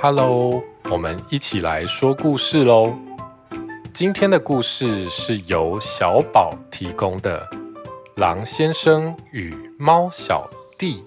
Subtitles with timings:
[0.00, 2.96] Hello，我们一起来说故事喽。
[3.92, 7.48] 今天的故事是由小宝提供的，
[8.14, 10.48] 《狼先生与猫小
[10.78, 11.02] 弟》。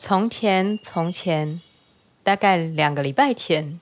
[0.00, 1.60] 从前，从前，
[2.24, 3.78] 大概两个礼拜前，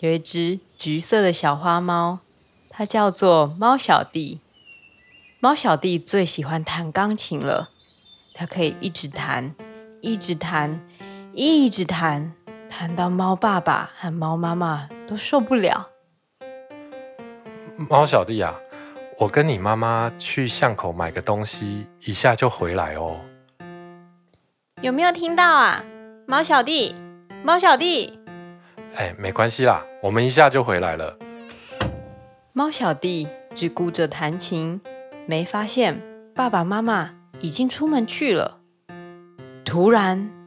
[0.00, 2.18] 有一只橘色的小花猫，
[2.68, 4.40] 它叫做猫小弟。
[5.40, 7.70] 猫小弟最喜欢弹钢琴了，
[8.34, 9.54] 它可以一直弹，
[10.02, 10.86] 一直弹。
[11.32, 12.32] 一直弹，
[12.68, 15.90] 弹到猫爸爸和猫妈妈都受不了。
[17.88, 18.54] 猫小弟啊，
[19.18, 23.20] 我跟你妈妈去巷口买个东西，一下就回来哦。
[24.80, 25.84] 有没有听到啊，
[26.26, 26.94] 猫小弟？
[27.44, 28.18] 猫小弟？
[28.96, 31.16] 哎，没关系啦，我们一下就回来了。
[32.52, 34.80] 猫小弟只顾着弹琴，
[35.26, 36.02] 没发现
[36.34, 38.58] 爸爸妈妈已经出门去了。
[39.64, 40.37] 突然。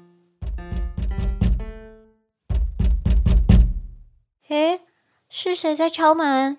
[4.51, 4.81] 诶，
[5.29, 6.57] 是谁在敲门？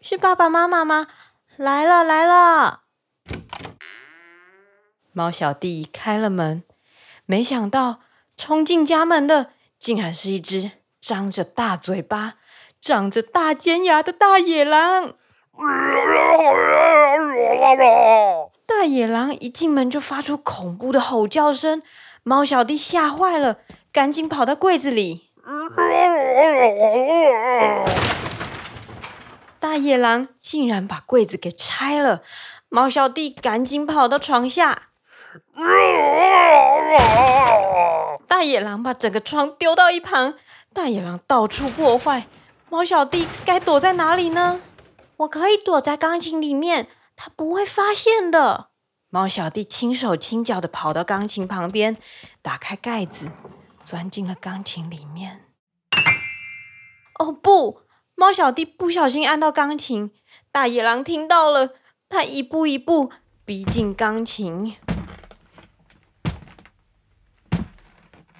[0.00, 1.08] 是爸爸妈妈吗？
[1.56, 2.82] 来了来了！
[5.12, 6.62] 猫小弟开了门，
[7.26, 7.98] 没想到
[8.36, 12.34] 冲进家门的竟然是一只张着大嘴巴、
[12.80, 15.14] 长着大尖牙的大野狼。
[18.64, 21.82] 大野狼一进门就发出恐怖的吼叫声，
[22.22, 23.58] 猫小弟吓坏了。
[23.92, 25.28] 赶紧跑到柜子里，
[29.60, 32.22] 大野狼竟然把柜子给拆了。
[32.70, 34.84] 猫小弟赶紧跑到床下，
[38.26, 40.36] 大野狼把整个床丢到一旁。
[40.72, 42.26] 大野狼到处破坏，
[42.70, 44.62] 猫小弟该躲在哪里呢？
[45.18, 48.68] 我可以躲在钢琴里面，他不会发现的。
[49.10, 51.98] 猫小弟轻手轻脚的跑到钢琴旁边，
[52.40, 53.28] 打开盖子。
[53.84, 55.46] 钻进了钢琴里面。
[57.18, 57.82] 哦不！
[58.14, 60.12] 猫小弟不小心按到钢琴，
[60.50, 61.74] 大野狼听到了，
[62.08, 63.10] 他一步一步
[63.44, 64.76] 逼近钢琴。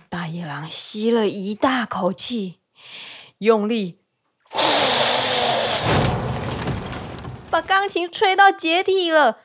[0.09, 2.61] 大野狼吸了一大口气，
[3.39, 4.03] 用力
[7.51, 9.41] 把钢琴吹到解体了。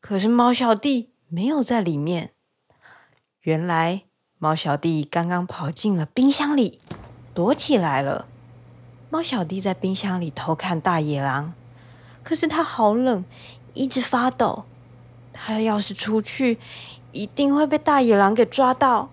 [0.00, 2.34] 可是猫小弟没有在里面。
[3.40, 4.04] 原来。
[4.42, 6.80] 猫小弟刚刚跑进了冰箱里，
[7.32, 8.26] 躲起来了。
[9.08, 11.54] 猫小弟在冰箱里偷看大野狼，
[12.24, 13.24] 可是他好冷，
[13.72, 14.64] 一直发抖。
[15.32, 16.58] 他要是出去，
[17.12, 19.10] 一定会被大野狼给抓到。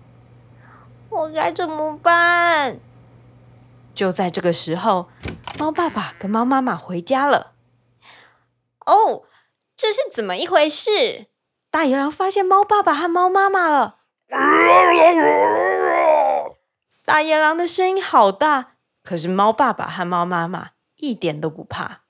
[1.10, 2.80] 我该怎么办？
[3.94, 5.06] 就在这个时候，
[5.60, 7.52] 猫爸爸跟猫妈妈回家了。
[8.84, 9.22] 哦，
[9.76, 11.28] 这是怎么一回事？
[11.70, 13.98] 大野狼发现猫爸爸和猫妈妈了。
[17.04, 22.02] 大野狼的声音好大，可是猫爸爸和猫妈妈一点都不怕。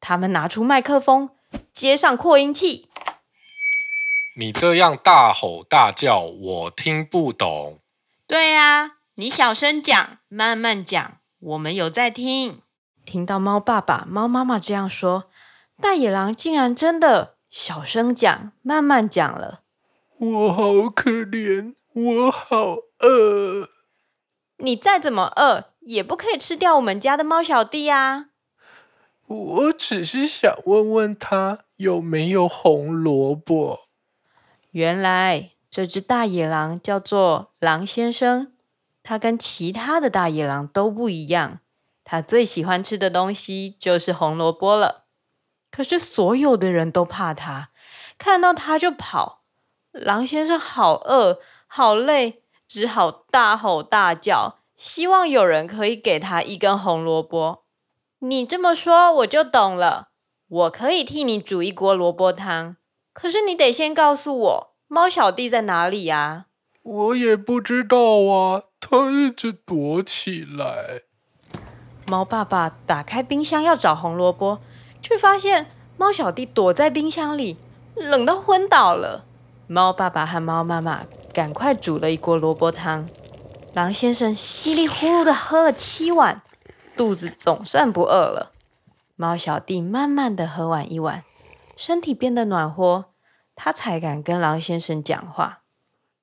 [0.00, 1.30] 他们拿出麦克风，
[1.72, 2.88] 接上扩音器。
[4.36, 7.78] 你这样大吼大叫，我听不懂。
[8.26, 12.62] 对啊，你小声讲，慢慢讲，我们有在听。
[13.04, 15.30] 听到猫爸爸、猫妈妈这样说，
[15.80, 19.60] 大野狼竟然真的小声讲，慢慢讲了。
[20.20, 23.68] 我好可怜，我好饿。
[24.56, 28.30] 你再怎么饿，也不可以吃掉我们家的猫小弟啊！
[29.26, 33.86] 我只是想问问他有没有红萝卜。
[34.72, 38.52] 原来这只大野狼叫做狼先生，
[39.04, 41.60] 他跟其他的大野狼都不一样，
[42.02, 45.04] 他最喜欢吃的东西就是红萝卜了。
[45.70, 47.70] 可是所有的人都怕他，
[48.18, 49.37] 看到他就跑。
[49.92, 57.64] 狼先生好饿，好累，只好大吼大叫，希望有人可以给他一根红萝卜。
[58.20, 60.08] 你这么说，我就懂了。
[60.48, 62.76] 我可以替你煮一锅萝卜汤，
[63.12, 66.46] 可是你得先告诉我，猫小弟在哪里呀？
[66.82, 71.02] 我也不知道啊，他一直躲起来。
[72.06, 74.60] 猫爸爸打开冰箱要找红萝卜，
[75.02, 77.58] 却发现猫小弟躲在冰箱里，
[77.94, 79.26] 冷到昏倒了。
[79.70, 81.04] 猫爸爸和猫妈妈
[81.34, 83.06] 赶快煮了一锅萝卜汤，
[83.74, 86.40] 狼先生稀里呼噜的喝了七碗，
[86.96, 88.50] 肚子总算不饿了。
[89.14, 91.22] 猫小弟慢慢的喝完一碗，
[91.76, 93.12] 身体变得暖和，
[93.54, 95.60] 他才敢跟狼先生讲话。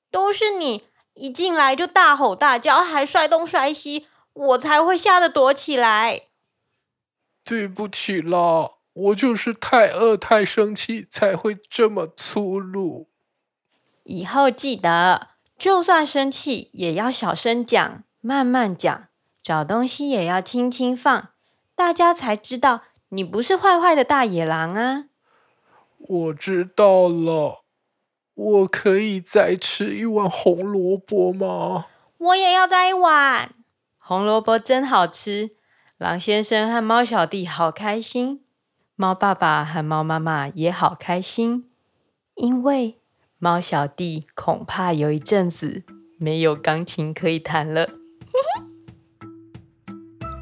[0.10, 6.22] 都是你一进来就大吼大叫，还摔东摔西，我才会吓得躲起来。
[7.44, 13.10] 对不起啦，我就是太饿太生气，才会这么粗鲁。
[14.06, 19.08] 以后记得就算生气也要小声讲，慢慢讲，
[19.42, 21.30] 找东西也要轻轻放，
[21.74, 25.06] 大家才知道你不是坏坏的大野狼啊！
[25.98, 27.64] 我知道了，
[28.36, 31.88] 我可以再吃一碗红萝卜吗？
[32.18, 33.56] 我也要再一碗。
[33.98, 35.56] 红萝卜真好吃，
[35.98, 38.46] 狼先生和猫小弟好开心，
[38.96, 41.72] 猫爸爸和猫妈妈也好开心，
[42.36, 43.00] 因为。
[43.40, 45.84] 猫小弟恐怕有一阵子
[46.18, 47.90] 没有钢琴可以弹了。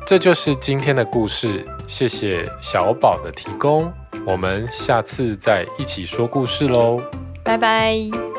[0.06, 3.92] 这就是今天的故事，谢谢小宝的提供，
[4.28, 7.02] 我们下次再一起说故事喽，
[7.44, 8.33] 拜拜。